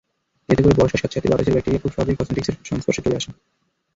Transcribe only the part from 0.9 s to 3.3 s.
স্যাঁতসেঁতে বাতাসের ব্যাকটেরিয়া খুব সহজেই কসমেটিকসের সংস্পর্শে চলে আসে।